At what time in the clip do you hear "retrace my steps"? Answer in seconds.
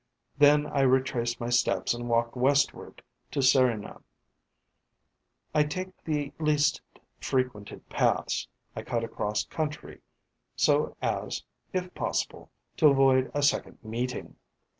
0.81-1.93